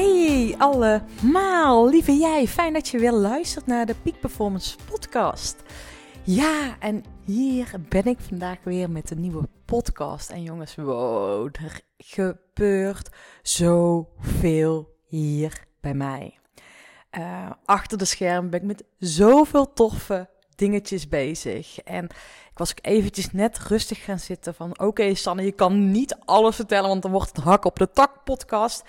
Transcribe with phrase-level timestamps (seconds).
[0.00, 5.62] Hey allemaal, lieve jij, fijn dat je weer luistert naar de Peak Performance podcast.
[6.22, 10.30] Ja, en hier ben ik vandaag weer met een nieuwe podcast.
[10.30, 13.08] En jongens, wow, er gebeurt
[13.42, 16.38] zoveel hier bij mij.
[17.18, 21.78] Uh, achter de scherm ben ik met zoveel toffe dingetjes bezig.
[21.78, 22.04] En
[22.50, 24.78] ik was ook eventjes net rustig gaan zitten van...
[24.78, 28.24] Oké, Sanne, je kan niet alles vertellen, want dan wordt het hak op de tak
[28.24, 28.84] podcast.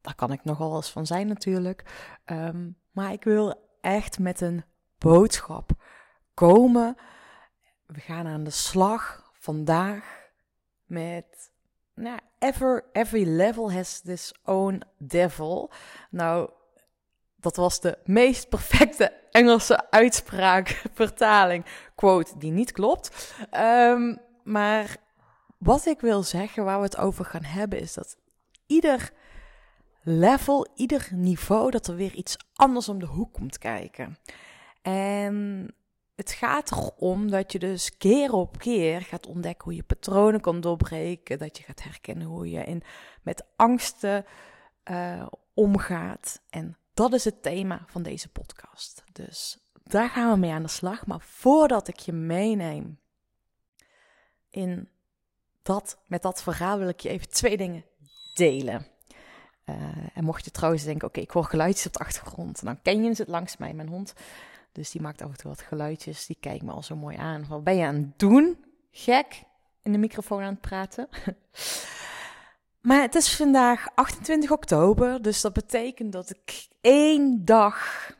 [0.00, 1.84] Daar kan ik nogal eens van zijn natuurlijk.
[2.26, 4.64] Um, maar ik wil echt met een
[4.98, 5.70] boodschap
[6.34, 6.96] komen.
[7.86, 10.28] We gaan aan de slag vandaag
[10.84, 11.50] met...
[11.94, 15.72] Nou, ever, every level has this own devil.
[16.10, 16.50] Nou,
[17.36, 21.64] dat was de meest perfecte Engelse uitspraak, vertaling,
[21.94, 23.34] quote, die niet klopt.
[23.52, 24.96] Um, maar
[25.58, 28.16] wat ik wil zeggen, waar we het over gaan hebben, is dat
[28.66, 29.12] ieder
[30.02, 34.18] level, ieder niveau, dat er weer iets anders om de hoek komt kijken.
[34.82, 35.66] En
[36.14, 40.60] het gaat erom dat je dus keer op keer gaat ontdekken hoe je patronen kan
[40.60, 41.38] doorbreken.
[41.38, 42.82] Dat je gaat herkennen hoe je in,
[43.22, 44.24] met angsten
[44.90, 46.40] uh, omgaat.
[46.50, 49.04] En dat is het thema van deze podcast.
[49.12, 51.06] Dus daar gaan we mee aan de slag.
[51.06, 52.98] Maar voordat ik je meeneem
[54.50, 54.88] in
[55.62, 57.84] dat, met dat verhaal, wil ik je even twee dingen
[58.34, 58.86] delen.
[59.70, 59.76] Uh,
[60.14, 63.08] en mocht je trouwens denken, oké, ik hoor geluidjes op de achtergrond, dan ken je
[63.08, 64.12] het langs mij, mijn hond.
[64.72, 67.46] Dus die maakt af en toe wat geluidjes, die kijkt me al zo mooi aan.
[67.48, 68.64] Wat ben je aan het doen?
[68.90, 69.42] Gek,
[69.82, 71.08] in de microfoon aan het praten.
[72.80, 78.10] Maar het is vandaag 28 oktober, dus dat betekent dat ik één dag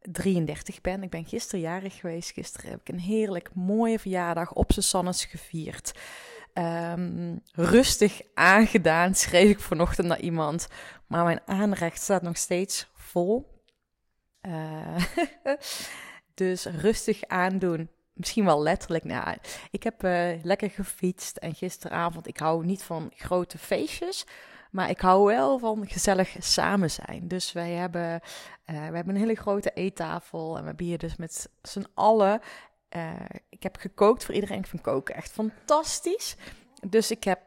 [0.00, 1.02] 33 ben.
[1.02, 2.30] Ik ben gisteren jarig geweest.
[2.30, 5.92] Gisteren heb ik een heerlijk mooie verjaardag op Susannes gevierd.
[6.54, 10.66] Um, rustig aangedaan, schreef ik vanochtend naar iemand.
[11.06, 13.60] Maar mijn aanrecht staat nog steeds vol.
[14.42, 14.96] Uh,
[16.34, 19.04] dus rustig aandoen misschien wel letterlijk.
[19.04, 19.36] Nou,
[19.70, 22.26] ik heb uh, lekker gefietst en gisteravond.
[22.26, 24.26] Ik hou niet van grote feestjes.
[24.70, 27.28] Maar ik hou wel van gezellig samen zijn.
[27.28, 28.20] Dus wij hebben,
[28.70, 30.56] uh, we hebben een hele grote eettafel.
[30.56, 32.40] En we hebben hier dus met z'n allen.
[32.96, 33.12] Uh,
[33.48, 34.58] ik heb gekookt voor iedereen.
[34.58, 36.36] Ik vind koken echt fantastisch.
[36.86, 37.40] Dus ik heb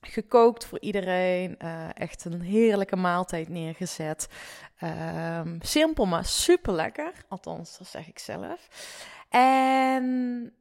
[0.00, 1.56] gekookt voor iedereen.
[1.58, 4.28] Uh, echt een heerlijke maaltijd neergezet.
[4.82, 7.12] Um, simpel, maar super lekker.
[7.28, 8.68] Althans, dat zeg ik zelf.
[9.28, 10.52] En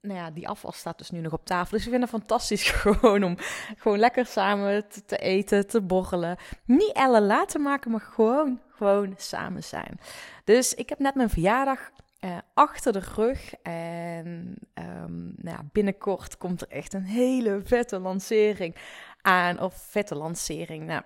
[0.00, 1.76] nou ja, die afval staat dus nu nog op tafel.
[1.76, 3.36] Dus ik vind het fantastisch gewoon om
[3.76, 6.36] gewoon lekker samen te, te eten, te borrelen.
[6.64, 10.00] Niet elle laten maken, maar gewoon, gewoon samen zijn.
[10.44, 11.90] Dus ik heb net mijn verjaardag
[12.24, 13.54] uh, achter de rug.
[13.62, 18.76] En um, nou ja, binnenkort komt er echt een hele vette lancering
[19.20, 19.60] aan.
[19.60, 20.86] Of vette lancering.
[20.86, 21.02] Nou,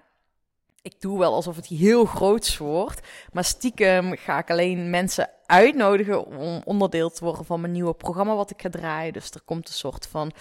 [0.82, 3.08] ik doe wel alsof het heel groots wordt.
[3.32, 8.34] Maar stiekem ga ik alleen mensen uitnodigen om onderdeel te worden van mijn nieuwe programma
[8.34, 9.12] wat ik ga draaien.
[9.12, 10.32] Dus er komt een soort van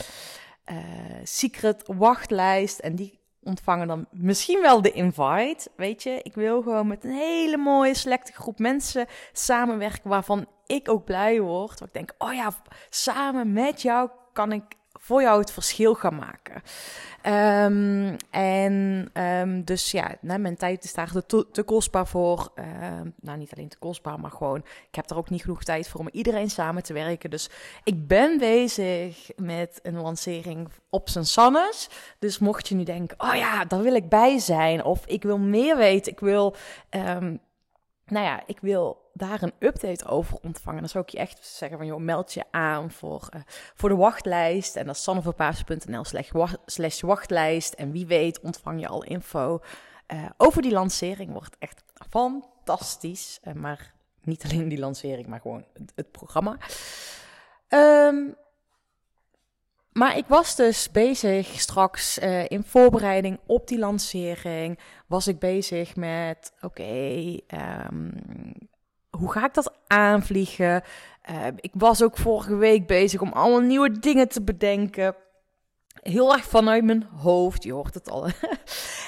[0.71, 0.77] uh,
[1.23, 2.79] secret wachtlijst.
[2.79, 5.69] En die ontvangen dan misschien wel de invite.
[5.75, 10.89] Weet je, ik wil gewoon met een hele mooie selecte groep mensen samenwerken waarvan ik
[10.89, 11.79] ook blij word.
[11.79, 12.51] Want ik denk, oh ja,
[12.89, 14.63] samen met jou kan ik
[15.00, 16.61] voor jou het verschil gaan maken.
[17.25, 22.51] Um, en um, dus ja, nou, mijn tijd is daar te, te kostbaar voor.
[22.56, 22.66] Uh,
[23.22, 26.00] nou, niet alleen te kostbaar, maar gewoon, ik heb er ook niet genoeg tijd voor
[26.00, 27.29] om iedereen samen te werken.
[27.29, 27.50] Dus
[27.83, 31.89] ik ben bezig met een lancering op zijn Sannes.
[32.19, 34.83] Dus mocht je nu denken, oh ja, daar wil ik bij zijn.
[34.83, 36.56] Of ik wil meer weten, ik wil...
[38.07, 40.79] nou ja, ik wil daar een update over ontvangen.
[40.79, 43.41] Dan zou ik je echt zeggen van, joh, meld je aan voor, uh,
[43.75, 44.75] voor de wachtlijst.
[44.75, 46.03] En dat is sanneverpaas.nl
[46.66, 47.73] slash wachtlijst.
[47.73, 49.62] En wie weet ontvang je al info
[50.13, 51.31] uh, over die lancering.
[51.31, 53.40] Wordt echt fantastisch.
[53.44, 56.57] Uh, maar niet alleen die lancering, maar gewoon het, het programma.
[57.69, 58.35] Um,
[59.97, 64.80] maar ik was dus bezig straks uh, in voorbereiding op die lancering.
[65.07, 67.38] Was ik bezig met: oké,
[67.92, 68.13] um,
[69.10, 70.83] hoe ga ik dat aanvliegen?
[71.31, 75.16] Uh, ik was ook vorige week bezig om allemaal nieuwe dingen te bedenken.
[76.09, 78.27] Heel erg vanuit mijn hoofd, je hoort het al.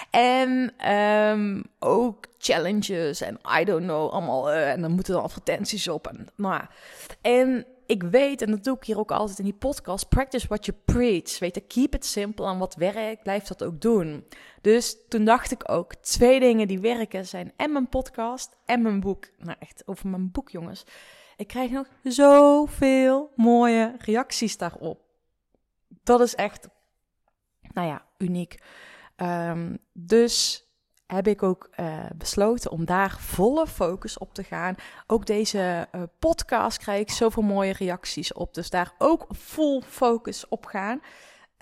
[0.09, 4.51] en um, ook challenges en I don't know, allemaal.
[4.51, 6.07] Uh, en dan moeten er advertenties op.
[6.07, 6.61] En, nou,
[7.21, 10.65] en ik weet, en dat doe ik hier ook altijd in die podcast, practice what
[10.65, 11.39] you preach.
[11.39, 14.25] Weet je, keep it simple en wat werkt, blijf dat ook doen.
[14.61, 18.99] Dus toen dacht ik ook, twee dingen die werken zijn en mijn podcast en mijn
[18.99, 19.27] boek.
[19.37, 20.83] Nou echt, over mijn boek jongens.
[21.37, 24.99] Ik krijg nog zoveel mooie reacties daarop.
[26.03, 26.67] Dat is echt,
[27.73, 28.59] nou ja, uniek.
[29.15, 30.67] Ehm, dus
[31.05, 34.75] heb ik ook uh, besloten om daar volle focus op te gaan.
[35.07, 38.53] Ook deze uh, podcast krijg ik zoveel mooie reacties op.
[38.53, 41.01] Dus daar ook full focus op gaan.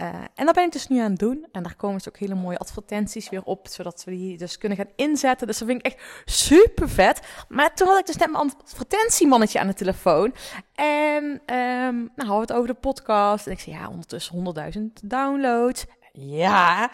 [0.01, 1.47] Uh, en dat ben ik dus nu aan het doen.
[1.51, 4.77] En daar komen dus ook hele mooie advertenties weer op, zodat we die dus kunnen
[4.77, 5.47] gaan inzetten.
[5.47, 7.21] Dus dat vind ik echt super vet.
[7.49, 10.33] Maar toen had ik dus net mijn advertentiemannetje aan de telefoon.
[10.75, 13.45] En um, nou hadden we het over de podcast.
[13.45, 15.85] En ik zei, ja, ondertussen 100.000 downloads.
[16.19, 16.91] Ja,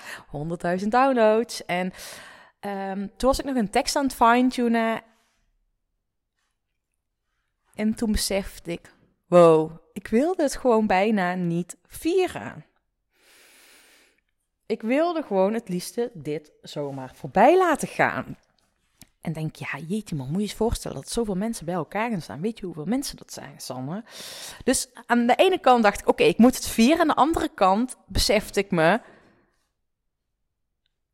[0.79, 1.65] 100.000 downloads.
[1.65, 1.93] En
[2.59, 5.01] um, toen was ik nog een tekst aan het fine-tunen.
[7.73, 8.93] En toen besefte ik,
[9.27, 12.65] wow, ik wilde het gewoon bijna niet vieren.
[14.65, 18.37] Ik wilde gewoon het liefste dit zomaar voorbij laten gaan.
[19.21, 22.21] En denk, ja, jeetje man, moet je eens voorstellen dat zoveel mensen bij elkaar gaan
[22.21, 22.41] staan.
[22.41, 24.03] Weet je hoeveel mensen dat zijn, Sanne?
[24.63, 26.99] Dus aan de ene kant dacht ik, oké, ik moet het vieren.
[26.99, 29.01] Aan de andere kant besefte ik me,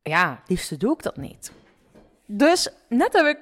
[0.10, 1.52] ja, liefste doe ik dat niet.
[2.26, 3.38] Dus net heb ik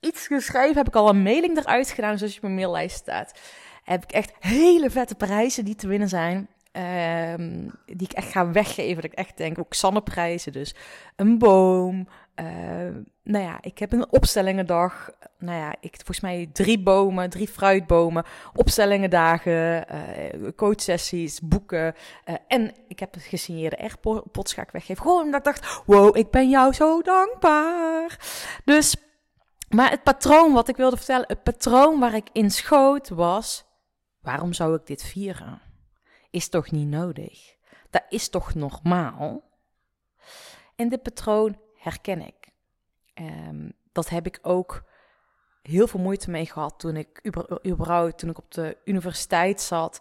[0.00, 3.40] iets geschreven, heb ik al een mailing eruit gedaan, zoals je op mijn maillijst staat.
[3.84, 6.48] Heb ik echt hele vette prijzen die te winnen zijn.
[6.72, 8.94] Um, die ik echt ga weggeven.
[8.94, 10.52] Dat ik echt denk, ook Sanne-prijzen.
[10.52, 10.74] Dus
[11.16, 12.08] een boom.
[12.40, 12.46] Uh,
[13.22, 15.10] nou ja, ik heb een opstellingendag.
[15.38, 18.24] Nou ja, ik volgens mij drie bomen, drie fruitbomen.
[18.54, 21.94] Opstellingendagen, uh, coachsessies, boeken.
[22.28, 25.02] Uh, en ik heb het gesigneerde AirPods ga ik weggeven.
[25.02, 28.18] Gewoon omdat ik dacht, wow, ik ben jou zo dankbaar.
[28.64, 28.96] Dus,
[29.68, 33.64] maar het patroon wat ik wilde vertellen, het patroon waar ik in schoot was...
[34.20, 35.60] Waarom zou ik dit vieren?
[36.36, 37.56] is toch niet nodig?
[37.90, 39.42] Dat is toch normaal?
[40.76, 42.48] En dit patroon herken ik.
[43.14, 44.82] Um, dat heb ik ook
[45.62, 47.30] heel veel moeite mee gehad toen ik
[47.66, 50.00] überhaupt, toen ik op de universiteit zat.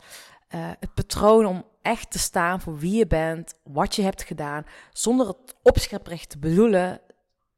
[0.56, 4.66] Uh, het patroon om echt te staan voor wie je bent, wat je hebt gedaan,
[4.92, 7.02] zonder het opschepperig te bedoelen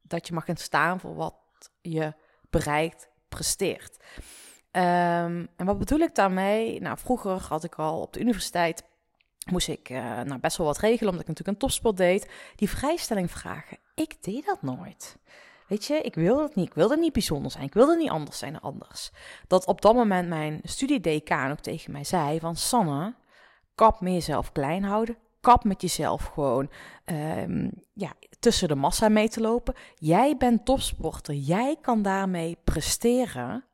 [0.02, 1.36] dat je mag gaan staan voor wat
[1.82, 2.14] je
[2.50, 3.98] bereikt, presteert.
[4.72, 6.82] Um, en wat bedoel ik daarmee?
[6.82, 8.84] Nou, vroeger had ik al op de universiteit
[9.52, 12.30] moest ik uh, nou, best wel wat regelen, omdat ik natuurlijk een topsport deed.
[12.56, 13.78] Die vrijstelling vragen.
[13.96, 15.18] Ik deed dat nooit.
[15.68, 16.68] Weet je, ik wilde het niet.
[16.68, 17.64] Ik wilde niet bijzonder zijn.
[17.64, 19.12] Ik wilde niet anders zijn dan anders.
[19.48, 22.56] Dat op dat moment mijn studiedecaan ook tegen mij zei van...
[22.56, 23.16] Sanne,
[23.76, 25.18] kap met jezelf klein houden.
[25.42, 26.70] Kap met jezelf gewoon
[27.06, 29.74] um, ja, tussen de massa mee te lopen.
[29.96, 31.34] Jij bent topsporter.
[31.34, 33.66] Jij kan daarmee presteren.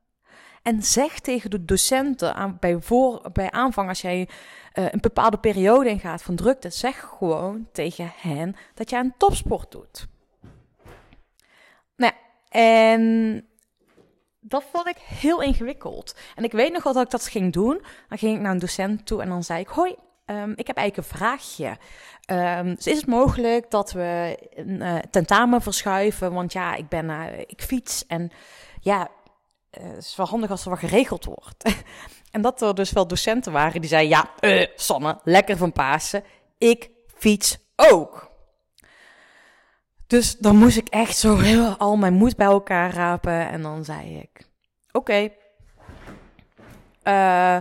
[0.63, 5.37] En zeg tegen de docenten aan, bij, voor, bij aanvang, als jij uh, een bepaalde
[5.37, 10.07] periode ingaat van drukte, zeg gewoon tegen hen dat jij een topsport doet.
[11.95, 12.13] Nou,
[12.49, 13.45] en
[14.39, 16.15] dat vond ik heel ingewikkeld.
[16.35, 17.81] En ik weet nog wel dat ik dat ging doen.
[18.09, 19.95] Dan ging ik naar een docent toe en dan zei ik: Hoi,
[20.25, 21.77] um, ik heb eigenlijk een vraagje.
[22.75, 26.33] Dus is het mogelijk dat we een uh, tentamen verschuiven?
[26.33, 28.31] Want ja, ik ben, uh, ik fiets en
[28.79, 29.09] ja,
[29.81, 31.75] uh, het is wel handig als er wat geregeld wordt.
[32.31, 36.23] en dat er dus wel docenten waren die zeiden: Ja, uh, Sanne, lekker van Pasen.
[36.57, 38.31] Ik fiets ook.
[40.07, 43.49] Dus dan moest ik echt zo heel al mijn moed bij elkaar rapen.
[43.49, 44.47] En dan zei ik:
[44.91, 45.29] Oké.
[47.03, 47.57] Uh,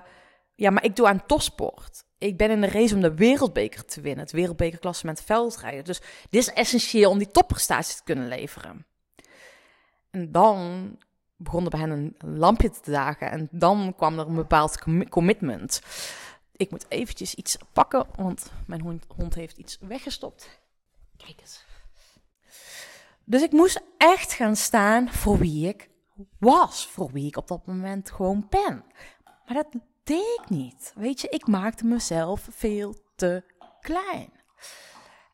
[0.54, 2.04] ja, maar ik doe aan topsport.
[2.18, 4.24] Ik ben in de race om de wereldbeker te winnen.
[4.24, 5.84] Het wereldbekerklasse met veldrijden.
[5.84, 8.86] Dus dit is essentieel om die topprestaties te kunnen leveren.
[10.10, 10.96] En dan
[11.42, 13.30] begon bij hen een lampje te dagen.
[13.30, 15.82] En dan kwam er een bepaald commitment.
[16.56, 20.60] Ik moet eventjes iets pakken, want mijn hond, hond heeft iets weggestopt.
[21.16, 21.64] Kijk eens.
[23.24, 25.90] Dus ik moest echt gaan staan voor wie ik
[26.38, 26.86] was.
[26.86, 28.84] Voor wie ik op dat moment gewoon ben.
[29.24, 29.66] Maar dat
[30.04, 30.92] deed ik niet.
[30.94, 33.44] Weet je, ik maakte mezelf veel te
[33.80, 34.32] klein.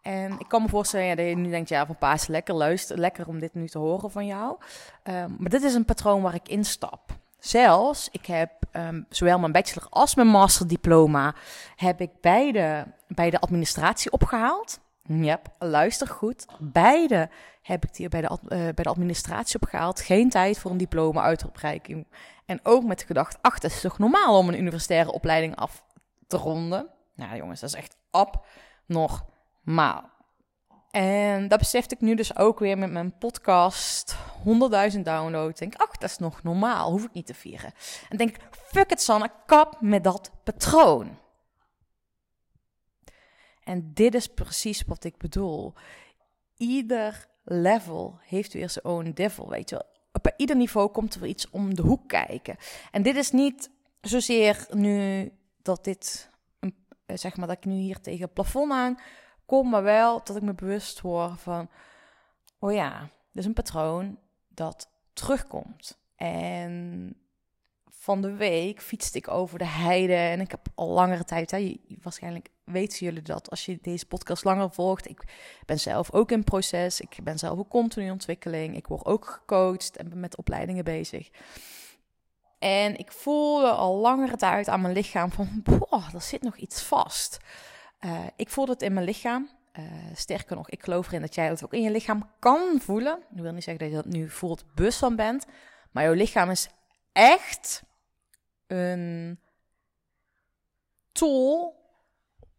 [0.08, 2.98] En ik kan me voorstellen ja, dat je nu denkt, ja, van paas, lekker luister,
[2.98, 4.56] lekker om dit nu te horen van jou.
[5.04, 7.00] Um, maar dit is een patroon waar ik instap.
[7.38, 11.34] Zelfs, ik heb um, zowel mijn bachelor als mijn masterdiploma,
[11.76, 14.80] heb ik beide bij de administratie opgehaald.
[15.02, 16.46] Yep, luister goed.
[16.58, 17.28] Beide
[17.62, 20.00] heb ik die bij de, uh, bij de administratie opgehaald.
[20.00, 22.06] Geen tijd voor een diploma-uitreiking.
[22.46, 25.84] En ook met de gedachte, ach, het is toch normaal om een universitaire opleiding af
[26.26, 26.88] te ronden?
[27.14, 27.96] Nou jongens, dat is echt
[28.86, 29.24] nog
[29.74, 30.10] maal.
[30.90, 34.16] En dat besefte ik nu dus ook weer met mijn podcast.
[34.92, 35.60] 100.000 downloads.
[35.60, 36.90] Denk ach, dat is nog normaal.
[36.90, 37.72] Hoef ik niet te vieren.
[38.08, 41.18] En denk ik, fuck it Sanne, kap met dat patroon.
[43.64, 45.74] En dit is precies wat ik bedoel.
[46.56, 49.86] Ieder level heeft weer zijn own devil, weet je wel.
[50.12, 52.56] Op ieder niveau komt er weer iets om de hoek kijken.
[52.90, 53.70] En dit is niet
[54.00, 55.30] zozeer nu
[55.62, 56.30] dat dit,
[57.06, 58.98] zeg maar, dat ik nu hier tegen het plafond aan
[59.48, 61.68] kom maar wel dat ik me bewust word van,
[62.58, 65.98] oh ja, dit is een patroon dat terugkomt.
[66.16, 67.14] En
[67.90, 71.80] van de week fietste ik over de heide en ik heb al langere tijd, hè,
[72.02, 75.08] waarschijnlijk weten jullie dat als je deze podcast langer volgt.
[75.08, 75.22] Ik
[75.66, 79.96] ben zelf ook in proces, ik ben zelf ook continu ontwikkeling, ik word ook gecoacht
[79.96, 81.30] en ben met opleidingen bezig.
[82.58, 86.82] En ik voelde al langere tijd aan mijn lichaam van, boah, er zit nog iets
[86.82, 87.38] vast.
[88.00, 89.48] Uh, ik voelde het in mijn lichaam.
[89.78, 93.18] Uh, sterker nog, ik geloof erin dat jij dat ook in je lichaam kan voelen.
[93.34, 95.46] Ik wil niet zeggen dat je dat nu voelt, bewust van bent.
[95.90, 96.68] Maar jouw lichaam is
[97.12, 97.82] echt
[98.66, 99.38] een
[101.12, 101.76] tool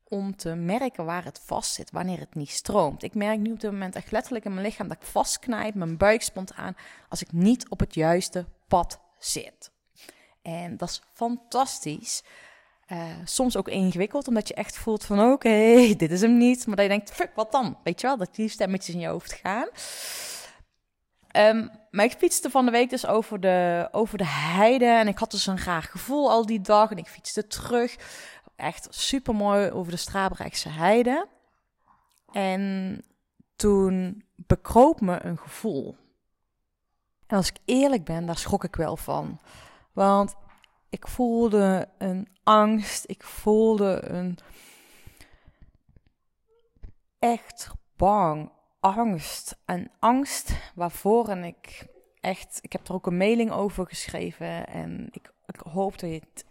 [0.03, 3.03] om te merken waar het vast zit, wanneer het niet stroomt.
[3.03, 5.97] Ik merk nu op dit moment echt letterlijk in mijn lichaam dat ik vastknijp, mijn
[5.97, 6.75] buik spant aan,
[7.09, 9.71] als ik niet op het juiste pad zit.
[10.41, 12.23] En dat is fantastisch.
[12.91, 15.49] Uh, soms ook ingewikkeld, omdat je echt voelt van oké,
[15.97, 16.67] dit is hem niet.
[16.67, 17.77] Maar dat je denkt, fuck, wat dan?
[17.83, 19.67] Weet je wel, dat die stemmetjes in je hoofd gaan.
[21.35, 24.85] Um, maar ik fietste van de week dus over de, over de heide.
[24.85, 26.91] En ik had dus een raar gevoel al die dag.
[26.91, 27.95] En ik fietste terug.
[28.55, 31.27] Echt super mooi over de Strabrechtse heide.
[32.31, 33.03] En
[33.55, 35.95] toen bekroop me een gevoel.
[37.27, 39.39] En als ik eerlijk ben, daar schrok ik wel van.
[39.93, 40.35] Want
[40.89, 43.03] ik voelde een angst.
[43.07, 44.37] Ik voelde een
[47.19, 49.57] echt bang angst.
[49.65, 51.87] En angst waarvoor en ik
[52.19, 56.15] echt, ik heb er ook een mailing over geschreven en ik, ik hoop dat je
[56.15, 56.45] het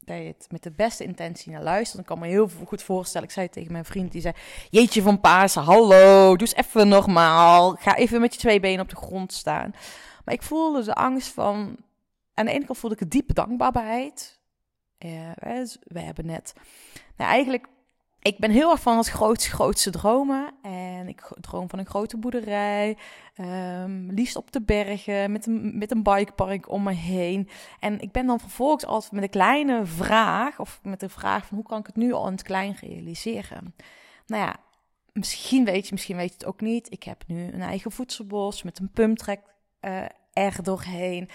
[0.00, 2.00] dat je het met de beste intentie naar luistert.
[2.00, 3.26] Ik kan me heel goed voorstellen.
[3.26, 4.34] Ik zei tegen mijn vriend, die zei...
[4.70, 7.74] Jeetje van Pasen, hallo, doe eens even normaal.
[7.74, 9.74] Ga even met je twee benen op de grond staan.
[10.24, 11.76] Maar ik voelde de angst van...
[12.40, 14.40] Aan de ene kant voelde ik een diepe dankbaarheid.
[14.98, 15.30] Uh,
[15.82, 16.52] we hebben net...
[17.16, 17.66] Nou, eigenlijk
[18.20, 20.54] ik ben heel erg van het grootste, grootste dromen.
[20.62, 22.96] En ik droom van een grote boerderij.
[23.40, 27.48] Um, liefst op de bergen, met een, met een bikepark om me heen.
[27.80, 31.56] En ik ben dan vervolgens altijd met een kleine vraag, of met de vraag van
[31.56, 33.74] hoe kan ik het nu al in het klein realiseren?
[34.26, 34.56] Nou ja,
[35.12, 36.92] misschien weet je, misschien weet je het ook niet.
[36.92, 39.40] Ik heb nu een eigen voedselbos met een pumptrek
[39.80, 41.28] uh, er doorheen.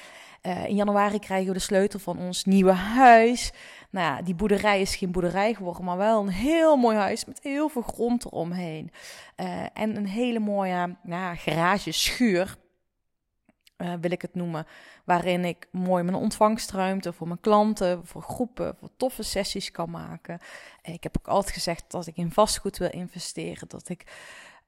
[0.46, 3.52] Uh, in januari krijgen we de sleutel van ons nieuwe huis.
[3.90, 7.40] Nou ja, die boerderij is geen boerderij geworden, maar wel een heel mooi huis met
[7.44, 8.92] heel veel grond eromheen.
[9.38, 12.58] Uh, en een hele mooie nou, garage schuur.
[13.78, 14.66] Uh, wil ik het noemen,
[15.06, 20.40] waarin ik mooi mijn ontvangstruimte voor mijn klanten, voor groepen, voor toffe sessies kan maken.
[20.82, 24.04] Ik heb ook altijd gezegd dat ik in vastgoed wil investeren, dat ik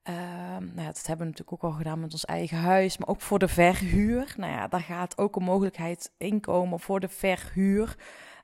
[0.09, 0.15] Uh,
[0.57, 3.21] nou ja, dat hebben we natuurlijk ook al gedaan met ons eigen huis, maar ook
[3.21, 4.33] voor de verhuur.
[4.37, 7.95] Nou ja, daar gaat ook een mogelijkheid inkomen voor de verhuur.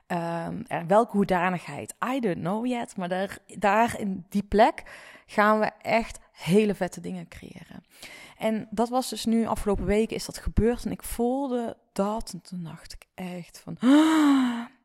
[0.07, 1.93] Um, welke hoedanigheid?
[2.13, 2.97] I don't know yet.
[2.97, 4.83] Maar daar, daar in die plek
[5.25, 7.83] gaan we echt hele vette dingen creëren.
[8.37, 10.85] En dat was dus nu, afgelopen weken is dat gebeurd.
[10.85, 12.31] En ik voelde dat.
[12.33, 13.77] En toen dacht ik echt van.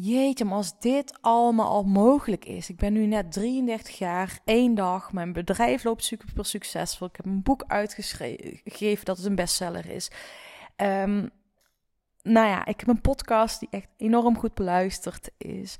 [0.00, 2.68] jeetje, maar als dit allemaal al mogelijk is.
[2.68, 5.12] Ik ben nu net 33 jaar, één dag.
[5.12, 7.06] Mijn bedrijf loopt super succesvol.
[7.06, 10.10] Ik heb een boek uitgegeven dat het een bestseller is.
[10.76, 11.30] Um,
[12.22, 15.76] nou ja, ik heb een podcast die echt enorm goed beluisterd is.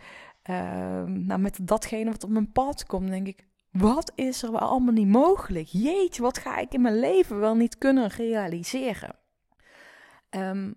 [0.50, 4.60] Um, nou, met datgene wat op mijn pad komt, denk ik, wat is er wel
[4.60, 5.66] allemaal niet mogelijk?
[5.66, 9.16] Jeetje, wat ga ik in mijn leven wel niet kunnen realiseren?
[10.30, 10.74] Um,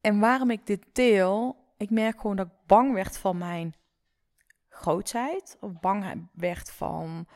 [0.00, 3.74] en waarom ik dit deel, ik merk gewoon dat ik bang werd van mijn
[4.68, 5.56] grootheid.
[5.60, 7.26] Of bang werd van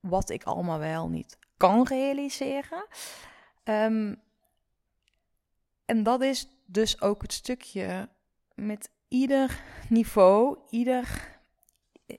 [0.00, 2.86] wat ik allemaal wel niet kan realiseren.
[3.64, 4.22] Um,
[5.84, 8.08] en dat is dus ook het stukje
[8.54, 11.32] met ieder niveau, ieder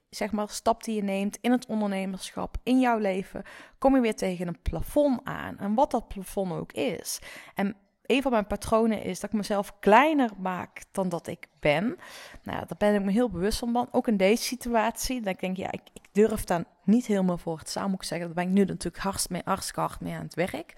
[0.10, 3.44] zeg maar stap die je neemt in het ondernemerschap, in jouw leven,
[3.78, 5.58] kom je weer tegen een plafond aan.
[5.58, 7.20] En wat dat plafond ook is.
[7.56, 7.76] En
[8.06, 11.98] een van mijn patronen is dat ik mezelf kleiner maak dan dat ik ben.
[12.44, 13.88] Nou, daar ben ik me heel bewust van.
[13.92, 15.22] Ook in deze situatie.
[15.22, 18.08] Dan denk ik, ja, ik, ik durf daar niet helemaal voor te staan, moet ik
[18.08, 18.28] zeggen.
[18.28, 20.74] Daar ben ik nu natuurlijk hartstikke mee, hartstikke hard mee aan het werk.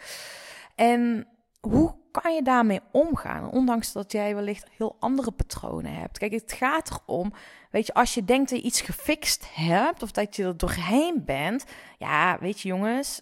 [0.75, 1.27] En
[1.59, 3.51] hoe kan je daarmee omgaan?
[3.51, 6.17] Ondanks dat jij wellicht heel andere patronen hebt.
[6.17, 7.33] Kijk, het gaat erom,
[7.77, 11.23] weet je, als je denkt dat je iets gefixt hebt of dat je er doorheen
[11.25, 11.65] bent,
[11.97, 13.21] ja, weet je, jongens,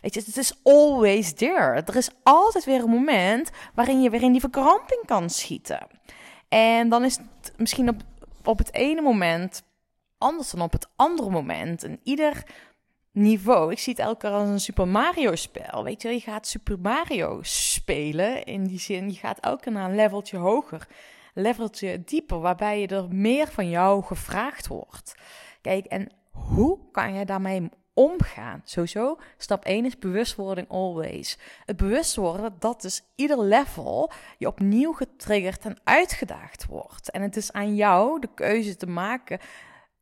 [0.00, 1.82] weet je, het is always there.
[1.86, 5.86] Er is altijd weer een moment waarin je weer in die verkramping kan schieten.
[6.48, 8.00] En dan is het misschien op,
[8.44, 9.62] op het ene moment
[10.18, 11.82] anders dan op het andere moment.
[11.82, 12.42] En ieder
[13.12, 13.72] niveau.
[13.72, 15.84] Ik zie het elke keer als een Super Mario spel.
[15.84, 18.44] Weet je, je gaat Super Mario spelen.
[18.44, 20.86] In die zin, je gaat elke keer naar een leveltje hoger.
[21.36, 25.14] Leveltje dieper, waarbij je er meer van jou gevraagd wordt.
[25.60, 28.60] Kijk, en hoe kan je daarmee omgaan?
[28.64, 31.38] Sowieso, stap 1 is bewustwording always.
[31.64, 37.10] Het bewust worden dat dus ieder level je opnieuw getriggerd en uitgedaagd wordt.
[37.10, 39.38] En het is aan jou de keuze te maken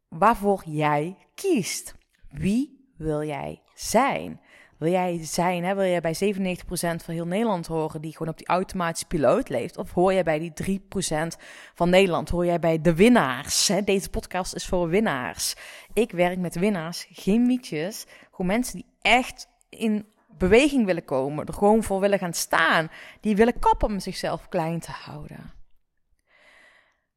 [0.08, 1.94] waarvoor jij kiest.
[2.30, 4.40] Wie wil jij zijn?
[4.84, 8.38] Wil jij zijn, hè, wil jij bij 97% van heel Nederland horen die gewoon op
[8.38, 9.76] die automatische piloot leeft?
[9.76, 11.36] Of hoor jij bij die 3%
[11.74, 12.28] van Nederland?
[12.28, 13.68] Hoor jij bij de winnaars?
[13.68, 13.82] Hè?
[13.82, 15.54] Deze podcast is voor winnaars.
[15.92, 18.06] Ik werk met winnaars, geen mietjes.
[18.30, 22.90] Gewoon mensen die echt in beweging willen komen, er gewoon voor willen gaan staan.
[23.20, 25.52] Die willen kappen om zichzelf klein te houden.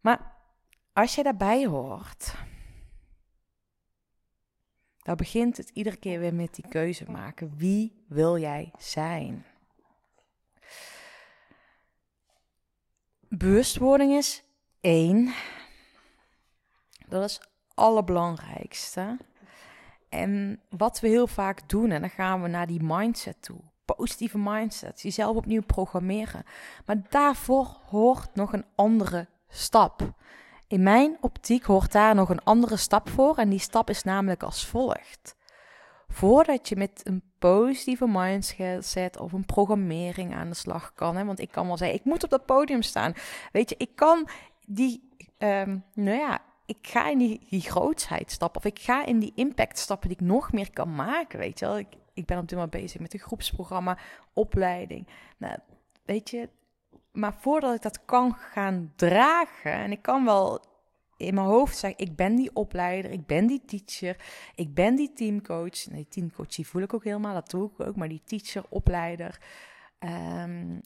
[0.02, 0.36] Maar
[0.94, 2.34] als je daarbij hoort,
[5.08, 7.54] dan begint het iedere keer weer met die keuze maken.
[7.58, 9.46] Wie wil jij zijn?
[13.28, 14.44] Bewustwording is
[14.82, 15.34] één.
[17.08, 19.18] Dat is het allerbelangrijkste.
[20.10, 23.60] En wat we heel vaak doen, en dan gaan we naar die mindset toe.
[23.86, 26.44] Positieve mindset, jezelf opnieuw programmeren.
[26.86, 30.14] Maar daarvoor hoort nog een andere stap.
[30.68, 34.44] In mijn optiek hoort daar nog een andere stap voor en die stap is namelijk
[34.44, 35.36] als volgt.
[36.08, 41.40] Voordat je met een positieve mindset of een programmering aan de slag kan, hè, want
[41.40, 43.14] ik kan wel zeggen, ik moet op dat podium staan.
[43.52, 44.28] Weet je, ik kan
[44.66, 49.20] die, um, nou ja, ik ga in die, die grootsheid stappen of ik ga in
[49.20, 51.66] die impact stappen die ik nog meer kan maken, weet je.
[51.66, 53.98] Ik, ik ben op dit moment bezig met een groepsprogramma,
[54.34, 55.08] opleiding.
[55.38, 55.58] Nou,
[56.06, 56.50] weet je,
[57.18, 60.66] maar voordat ik dat kan gaan dragen, en ik kan wel
[61.18, 64.16] in mijn hoofd zeggen: ik ben die opleider, ik ben die teacher,
[64.56, 65.86] ik ben die teamcoach.
[65.90, 69.40] Nee, teamcoach die voel ik ook helemaal, dat doe ik ook, maar die teacher, opleider.
[70.00, 70.82] Um,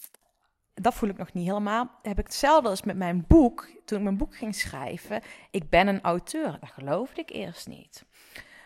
[0.73, 1.91] dat voel ik nog niet helemaal.
[2.01, 3.69] Heb ik hetzelfde als met mijn boek.
[3.85, 5.21] Toen ik mijn boek ging schrijven,
[5.51, 6.57] ik ben een auteur.
[6.59, 8.05] Dat geloofde ik eerst niet.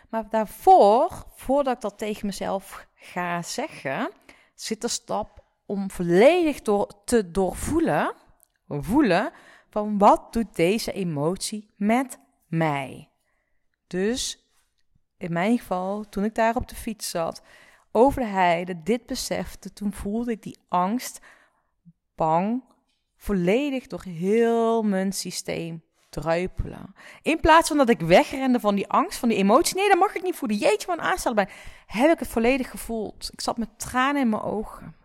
[0.08, 4.10] Maar daarvoor, voordat ik dat tegen mezelf ga zeggen,
[4.54, 8.14] zit de stap om volledig door te doorvoelen,
[8.68, 9.32] voelen
[9.70, 13.10] van wat doet deze emotie met mij.
[13.86, 14.46] Dus
[15.18, 17.42] in mijn geval, toen ik daar op de fiets zat,
[17.92, 21.18] over de heide, dit besefte, toen voelde ik die angst,
[22.14, 22.64] bang,
[23.16, 26.94] volledig door heel mijn systeem druipelen.
[27.22, 29.76] In plaats van dat ik wegrende van die angst, van die emotie.
[29.76, 30.56] Nee, dat mag ik niet voelen.
[30.56, 31.48] Jeetje, wat aanstellen bij.
[31.86, 33.28] Heb ik het volledig gevoeld.
[33.32, 34.95] Ik zat met tranen in mijn ogen.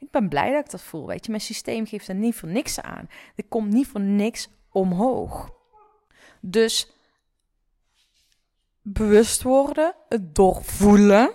[0.00, 1.06] Ik ben blij dat ik dat voel.
[1.06, 3.08] Weet je, mijn systeem geeft er niet voor niks aan.
[3.34, 5.50] Er komt niet voor niks omhoog.
[6.40, 6.92] Dus
[8.82, 11.32] bewust worden, het doorvoelen.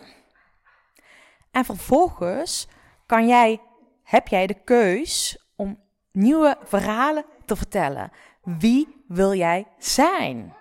[1.51, 2.67] En vervolgens
[3.05, 3.61] kan jij,
[4.03, 5.79] heb jij de keus om
[6.11, 8.11] nieuwe verhalen te vertellen.
[8.43, 10.53] Wie wil jij zijn?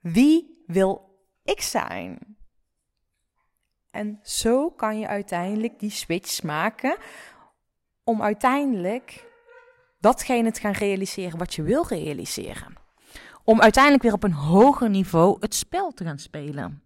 [0.00, 2.36] Wie wil ik zijn?
[3.94, 6.96] En zo kan je uiteindelijk die switch maken
[8.04, 9.26] om uiteindelijk
[10.00, 12.74] datgene te gaan realiseren wat je wil realiseren.
[13.44, 16.82] Om uiteindelijk weer op een hoger niveau het spel te gaan spelen.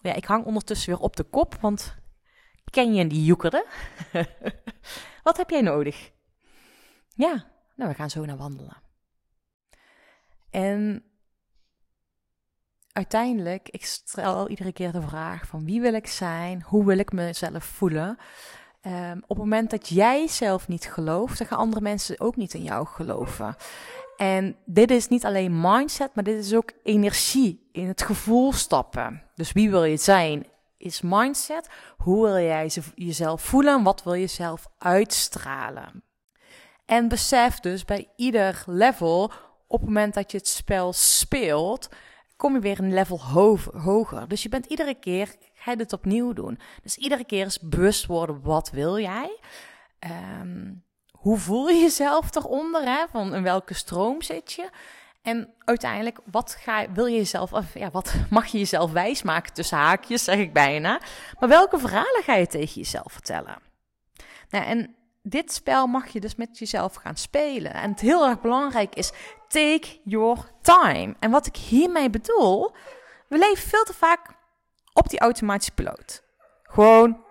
[0.00, 1.96] Ja, ik hang ondertussen weer op de kop, want
[2.70, 3.66] ken je die joekerde?
[5.22, 6.10] wat heb jij nodig?
[7.14, 8.76] Ja, nou, we gaan zo naar wandelen.
[10.50, 11.07] En
[12.98, 16.62] uiteindelijk, ik stel iedere keer de vraag van wie wil ik zijn?
[16.62, 18.18] Hoe wil ik mezelf voelen?
[18.86, 22.54] Um, op het moment dat jij zelf niet gelooft, dan gaan andere mensen ook niet
[22.54, 23.56] in jou geloven.
[24.16, 29.22] En dit is niet alleen mindset, maar dit is ook energie in het gevoel stappen.
[29.34, 30.46] Dus wie wil je zijn?
[30.76, 31.68] Is mindset.
[31.96, 33.82] Hoe wil jij jezelf voelen?
[33.82, 36.02] Wat wil je zelf uitstralen?
[36.86, 39.32] En besef dus bij ieder level,
[39.66, 41.88] op het moment dat je het spel speelt,
[42.38, 43.20] kom je weer een level
[43.72, 44.28] hoger.
[44.28, 46.58] Dus je bent iedere keer, ga je dit opnieuw doen.
[46.82, 49.38] Dus iedere keer is bewust worden, wat wil jij?
[50.40, 52.82] Um, hoe voel je jezelf eronder?
[52.84, 53.04] Hè?
[53.10, 54.70] Van in welke stroom zit je?
[55.22, 60.24] En uiteindelijk, wat ga, wil je jezelf, ja, wat mag je jezelf wijsmaken tussen haakjes,
[60.24, 61.00] zeg ik bijna.
[61.38, 63.58] Maar welke verhalen ga je tegen jezelf vertellen?
[64.50, 67.74] Nou, en dit spel mag je dus met jezelf gaan spelen.
[67.74, 69.12] En het heel erg belangrijk is,
[69.48, 71.14] take your time.
[71.18, 72.74] En wat ik hiermee bedoel,
[73.28, 74.36] we leven veel te vaak
[74.92, 76.22] op die automatische piloot.
[76.62, 77.24] Gewoon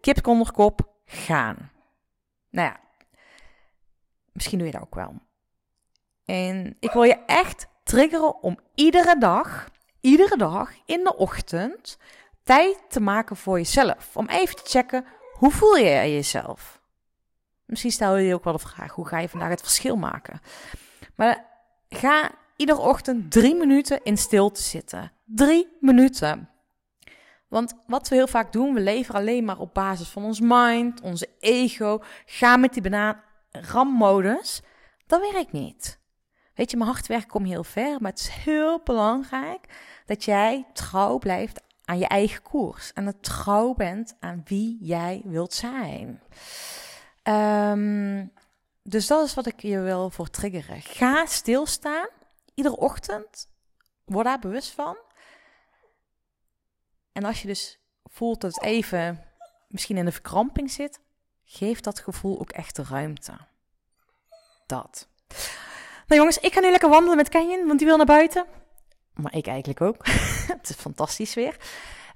[0.00, 1.70] kip onder kop gaan.
[2.50, 2.80] Nou ja,
[4.32, 5.14] misschien doe je dat ook wel.
[6.24, 9.68] En ik wil je echt triggeren om iedere dag,
[10.00, 11.98] iedere dag in de ochtend
[12.44, 14.16] tijd te maken voor jezelf.
[14.16, 16.81] Om even te checken, hoe voel je jezelf?
[17.72, 20.40] Misschien stel je je ook wel de vraag: hoe ga je vandaag het verschil maken?
[21.16, 21.44] Maar
[21.88, 25.12] ga iedere ochtend drie minuten in stilte zitten.
[25.24, 26.48] Drie minuten.
[27.48, 31.00] Want wat we heel vaak doen, we leven alleen maar op basis van ons mind,
[31.00, 32.02] onze ego.
[32.26, 34.62] Ga met die banaan rammodus.
[35.06, 35.98] Dat werkt niet.
[36.54, 39.66] Weet je, mijn hard werken komt heel ver, maar het is heel belangrijk
[40.06, 42.92] dat jij trouw blijft aan je eigen koers.
[42.92, 46.20] En dat trouw bent aan wie jij wilt zijn.
[47.22, 48.32] Um,
[48.82, 50.80] dus dat is wat ik je wil voor triggeren.
[50.80, 52.08] Ga stilstaan,
[52.54, 53.48] iedere ochtend.
[54.04, 54.96] Word daar bewust van.
[57.12, 59.24] En als je dus voelt dat het even
[59.68, 61.00] misschien in de verkramping zit,
[61.44, 63.32] geef dat gevoel ook echt de ruimte.
[64.66, 65.08] Dat.
[66.06, 68.46] Nou jongens, ik ga nu lekker wandelen met Kenyon, want die wil naar buiten.
[69.14, 70.06] Maar ik eigenlijk ook.
[70.58, 71.56] het is fantastisch weer.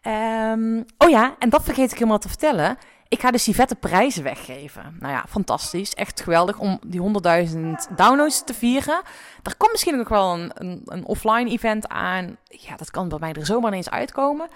[0.03, 2.79] Um, oh ja, en dat vergeet ik helemaal te vertellen.
[3.09, 4.97] Ik ga dus die vette prijzen weggeven.
[5.01, 5.95] Nou ja, fantastisch.
[5.95, 9.03] Echt geweldig om die 100.000 downloads te vieren.
[9.43, 12.37] Er komt misschien nog wel een, een, een, offline event aan.
[12.45, 14.49] Ja, dat kan bij mij er zomaar ineens uitkomen.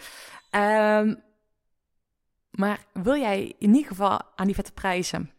[0.50, 1.22] Um,
[2.50, 5.30] maar wil jij in ieder geval aan die vette prijzen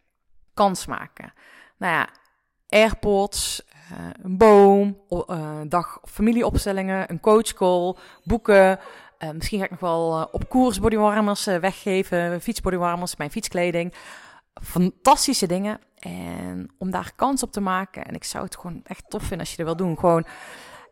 [0.54, 1.32] kans maken?
[1.76, 2.08] Nou ja,
[2.68, 7.94] AirPods, uh, een boom, uh, dag familieopstellingen, een coachcall,
[8.24, 8.78] boeken,
[9.24, 13.94] uh, misschien ga ik nog wel uh, op koers bodywarmers uh, weggeven, fietsbodywarmers, mijn fietskleding.
[14.62, 15.80] Fantastische dingen.
[15.98, 19.38] En om daar kans op te maken, en ik zou het gewoon echt tof vinden
[19.38, 20.26] als je er wil doen, gewoon,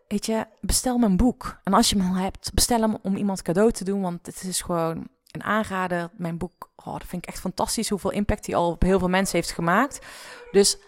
[0.08, 1.60] weet je, bestel mijn boek.
[1.64, 4.42] En als je hem al hebt, bestel hem om iemand cadeau te doen, want het
[4.42, 6.10] is gewoon een aanrader.
[6.12, 9.08] Mijn boek, oh, dat vind ik echt fantastisch hoeveel impact hij al op heel veel
[9.08, 10.06] mensen heeft gemaakt.
[10.50, 10.78] Dus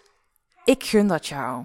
[0.64, 1.64] ik gun dat jou.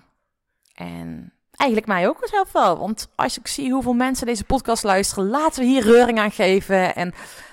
[0.74, 2.78] En Eigenlijk mij ook zelf wel.
[2.78, 6.96] Want als ik zie hoeveel mensen deze podcast luisteren, laten we hier reuring aan geven.
[6.96, 7.08] En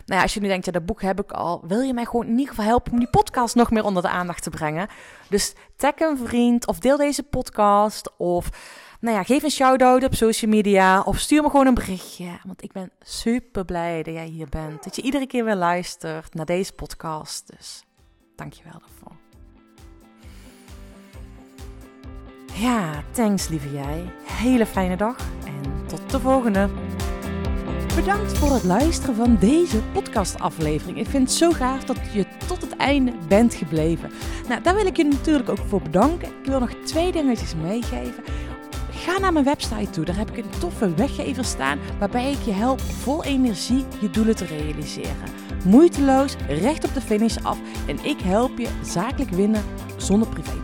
[0.06, 1.62] nou ja, als je nu denkt, ja, dat boek heb ik al.
[1.66, 4.08] Wil je mij gewoon in ieder geval helpen om die podcast nog meer onder de
[4.08, 4.88] aandacht te brengen?
[5.28, 8.12] Dus tag een vriend of deel deze podcast.
[8.16, 8.48] Of
[9.00, 11.00] nou ja, geef een shout-out op social media.
[11.00, 12.38] Of stuur me gewoon een berichtje.
[12.42, 14.84] Want ik ben super blij dat jij hier bent.
[14.84, 17.50] Dat je iedere keer weer luistert naar deze podcast.
[17.56, 17.84] Dus
[18.36, 19.23] dankjewel daarvoor.
[22.56, 24.12] Ja, thanks lieve jij.
[24.24, 26.68] Hele fijne dag en tot de volgende.
[27.94, 30.98] Bedankt voor het luisteren van deze podcastaflevering.
[30.98, 34.10] Ik vind het zo gaaf dat je tot het einde bent gebleven.
[34.48, 36.28] Nou, daar wil ik je natuurlijk ook voor bedanken.
[36.28, 38.24] Ik wil nog twee dingetjes meegeven.
[38.90, 40.04] Ga naar mijn website toe.
[40.04, 44.36] Daar heb ik een toffe weggever staan waarbij ik je help vol energie je doelen
[44.36, 45.32] te realiseren.
[45.64, 49.62] Moeiteloos, recht op de finish af en ik help je zakelijk winnen
[49.96, 50.63] zonder privé